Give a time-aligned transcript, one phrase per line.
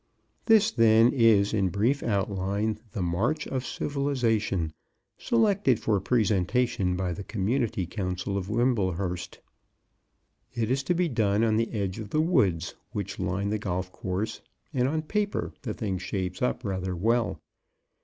[0.47, 4.73] This, then, is in brief outline, "The March of Civilization,"
[5.19, 9.37] selected for presentation by the Community Council of Wimblehurst.
[10.55, 13.91] It is to be done on the edge of the woods which line the golf
[13.91, 14.41] course,
[14.73, 17.39] and on paper, the thing shapes up rather well.